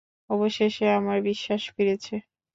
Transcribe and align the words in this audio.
অবশেষে 0.29 0.85
আমার 0.99 1.17
বিশ্বাস 1.21 1.61
ফিরেছে। 1.73 2.15